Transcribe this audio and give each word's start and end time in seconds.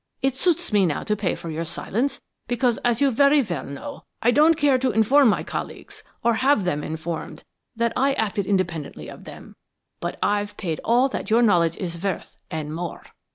It 0.23 0.35
suits 0.35 0.73
me 0.73 0.87
now 0.87 1.03
to 1.03 1.15
pay 1.15 1.35
for 1.35 1.51
your 1.51 1.63
silence 1.63 2.19
because, 2.47 2.79
as 2.79 3.01
you 3.01 3.11
very 3.11 3.43
well 3.43 3.65
know, 3.67 4.03
I 4.19 4.31
don't 4.31 4.57
care 4.57 4.79
to 4.79 4.89
inform 4.89 5.27
my 5.29 5.43
colleagues 5.43 6.01
or 6.23 6.33
have 6.41 6.63
them 6.65 6.83
informed 6.83 7.43
that 7.75 7.93
I 7.95 8.13
acted 8.13 8.47
independently 8.47 9.09
of 9.09 9.25
them; 9.25 9.57
but 9.99 10.17
I've 10.23 10.57
paid 10.57 10.81
all 10.83 11.07
that 11.09 11.29
your 11.29 11.43
knowledge 11.43 11.77
is 11.77 12.01
worth, 12.01 12.39
and 12.49 12.73
more.' 12.73 13.05